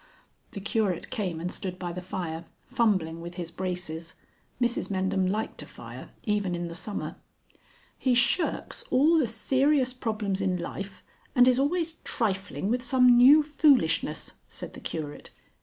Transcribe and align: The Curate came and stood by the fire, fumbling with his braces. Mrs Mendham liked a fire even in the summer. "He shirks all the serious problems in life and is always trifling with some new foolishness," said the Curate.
The 0.53 0.59
Curate 0.61 1.11
came 1.11 1.39
and 1.39 1.51
stood 1.51 1.77
by 1.77 1.91
the 1.91 2.01
fire, 2.01 2.45
fumbling 2.65 3.21
with 3.21 3.35
his 3.35 3.51
braces. 3.51 4.15
Mrs 4.59 4.89
Mendham 4.89 5.27
liked 5.29 5.61
a 5.61 5.67
fire 5.67 6.09
even 6.23 6.55
in 6.55 6.67
the 6.69 6.73
summer. 6.73 7.17
"He 7.99 8.15
shirks 8.15 8.83
all 8.89 9.19
the 9.19 9.27
serious 9.27 9.93
problems 9.93 10.41
in 10.41 10.57
life 10.57 11.03
and 11.35 11.47
is 11.47 11.59
always 11.59 11.97
trifling 12.03 12.67
with 12.67 12.81
some 12.81 13.15
new 13.15 13.43
foolishness," 13.43 14.33
said 14.49 14.73
the 14.73 14.79
Curate. 14.79 15.29